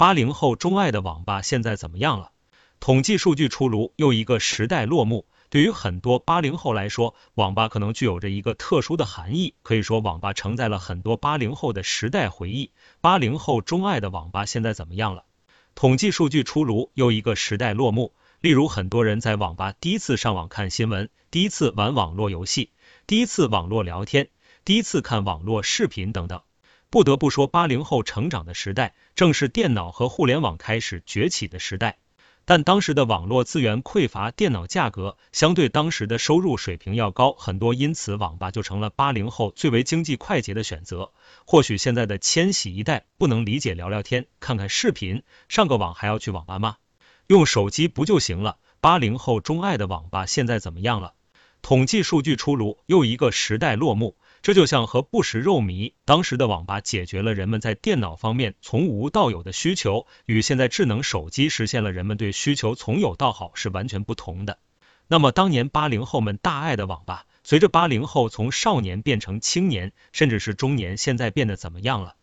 [0.00, 2.32] 八零后钟爱的网吧现在怎么样了？
[2.80, 5.26] 统计数据出炉，又一个时代落幕。
[5.50, 12.72] 对于很多八零后来说，网吧可能具有着一个特殊的含义，可以说网吧承载了很多八零后的时代回忆。
[13.02, 15.26] 八零后钟爱的网吧现在怎么样了？
[15.74, 18.14] 统计数据出炉，又一个时代落幕。
[18.40, 22.70] 例如，很多人在网吧第一次上网看新闻，第一次玩网络游戏，
[23.06, 24.30] 第一次网络聊天，
[24.64, 26.40] 第一次看网络视频等等。
[26.90, 31.98] 不得不说，八零后成长的时代，正是电脑和互联网开始崛起的时代。
[32.44, 41.12] 但当时的网络资源匮乏，电脑价格相对当时的收入水平要高很多，因此网吧就成了八零后最为经济快捷的选择。
[41.46, 46.78] 或许现在的千禧一代不能理解聊聊天、看看视频、上个网还要去网吧吗？
[47.28, 48.56] 用手机不就行了？
[48.80, 51.14] 八零后钟爱的网吧现在怎么样了？
[51.62, 54.16] 统计数据出炉，又一个时代落幕。
[54.42, 64.58] 这就像和不食肉糜，当时的网吧解决了人们在电脑方面从无到有的需求，与现在智能手机实现了人们对需求从有到好是完全不同的。
[65.08, 72.14] 那么当年八零后们大爱的网吧，随着八零后从少年变成青年，甚至是中年，现在变得怎么样了？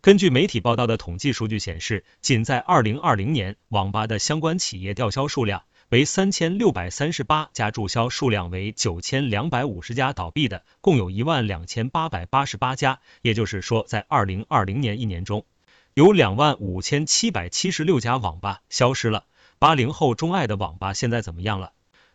[0.00, 5.64] 根据媒体报道的统计数据显示，仅在二零二零年，网吧的相关企业吊销数量。
[5.90, 12.98] 为三千六百三十八家，注销数量为九千两百五十家，倒闭的共有一万两千八百八十八家。
[13.22, 15.44] 也就是说，在二零二零年一年中，
[15.94, 19.26] 有两万五千七百七十六家网吧消失了。
[19.60, 21.70] 八零后钟爱的网吧现在怎么样了？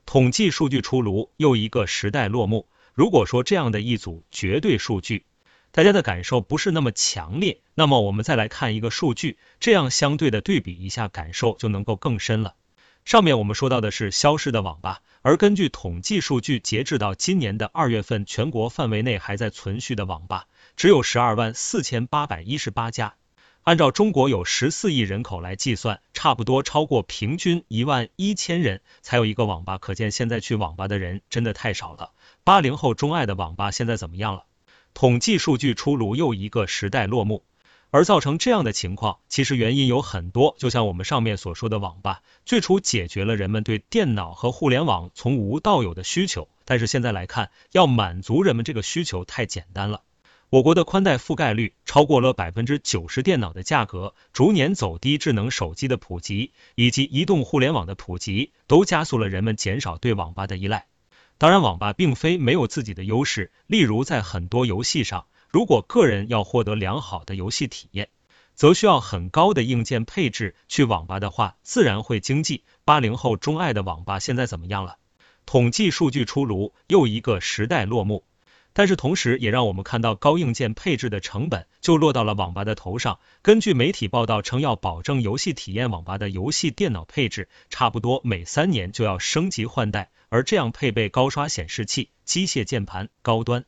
[0.06, 2.68] 统计数据出炉，又一个时代落幕。
[2.94, 5.24] 如果说这样的一组绝对数据，
[5.72, 12.56] 大家的感受不是那么强烈，那么我们再来看一个数据，这样相对的对比一下，感受就能够更深了。
[13.06, 23.16] 上面我们说到的是消失的网吧，而根据统计数据，截至到今年的二月份，全国范围内还在存续的网吧只有十二万四千八百一十八家。
[23.64, 32.12] 按照中国有十四亿人口来计算，差不多超过平均一万一千人才有一个网吧，可见现在去网吧的人真的太少了。
[32.44, 34.46] 八零后钟爱的网吧现在怎么样了？
[34.94, 37.44] 统计数据出炉，又一个时代落幕。
[37.92, 40.56] 而造成这样的情况，其实原因有很多。
[40.58, 50.04] 就像我们上面所说的，网吧最初解决了人们对电脑和互联网从无到有的需求，但是现在来看，要满足人们这个需求太简单了。
[50.50, 60.88] 我国的宽带覆盖率超过了百分之九十，电脑的价格逐年走低，智能手机的普及以及移动互联网的普及，都加速了人们减少对网吧的依赖。
[61.38, 65.26] 当然，网吧并非没有自己的优势，例如在很多游戏上。
[65.52, 68.08] 如果个人要获得良好的游戏体验，
[68.56, 70.56] 则需要很高的硬件配置。
[70.70, 72.64] 去网吧的话，自然会经济。
[72.86, 74.96] 八零后钟爱的网吧现在怎么样了？
[75.46, 78.24] 统计数据出炉，又一个时代落幕。
[78.72, 83.20] 但是同时，也让我们看到高硬件配置的成本就落到了网吧的头上。
[83.42, 93.66] 根据媒体报道称，要保证游戏体验，网吧的游戏电脑配置差不多每三年就要升级换代，而这样配备高刷显示器、机械键盘、高端。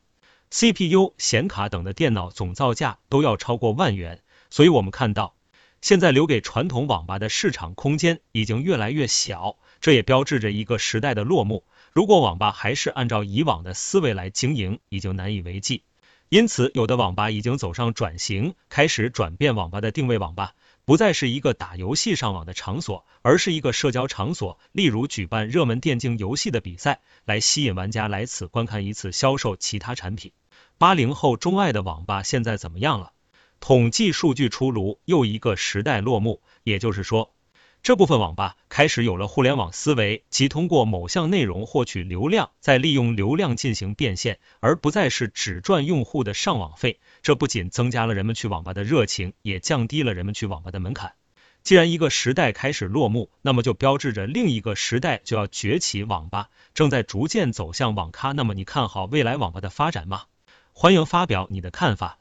[0.56, 5.34] CPU、显卡等的电脑总造价都要超过万元，所以我们看到，
[5.80, 11.64] 现在留给传统网吧的市场空间已经越来越小，这也标志着一个时代的落幕。
[11.92, 15.82] 如果网吧还是按照以往的思维来经营，已经难以为继。
[16.28, 20.54] 因此，有的网吧已经走上转型，开始转变网吧的定位，网吧
[20.84, 30.30] 不再是一个打游戏上网的场所，而是一个社交场所，例如举办热门电竞游戏的比赛，来吸引玩家来此观看一次，销售其他产品。
[30.76, 33.12] 八零后钟爱的网吧现在怎么样了？
[33.60, 36.42] 统计数据出炉，又一个时代落幕。
[36.64, 37.32] 也就是说，
[37.82, 46.98] 这部分网吧开始有了互联网思维，即通过某项内容获取流量，再利用流量进行变现，而不再是只赚用户的上网费。
[47.22, 51.12] 这不仅增加了人们去网吧的热情，也降低了人们去网吧的门槛。
[51.62, 56.02] 既然一个时代开始落幕，那么就标志着另一个时代就要崛起。
[56.02, 58.32] 网吧正在逐渐走向网咖。
[58.32, 60.24] 那么你看好未来网吧的发展吗？
[60.76, 62.18] 欢迎发表你的看法。